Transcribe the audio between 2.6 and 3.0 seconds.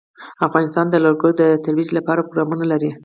لري.